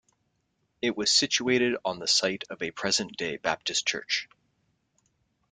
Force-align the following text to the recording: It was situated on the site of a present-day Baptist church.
It 0.81 0.97
was 0.97 1.11
situated 1.11 1.77
on 1.85 1.99
the 1.99 2.07
site 2.07 2.43
of 2.49 2.63
a 2.63 2.71
present-day 2.71 3.37
Baptist 3.37 3.85
church. 3.87 4.27